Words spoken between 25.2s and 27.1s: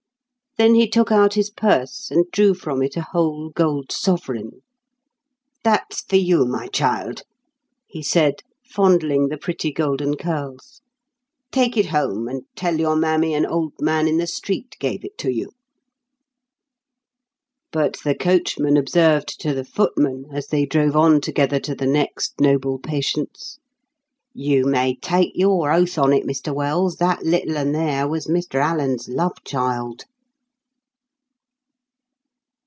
your oath on it, Mr Wells,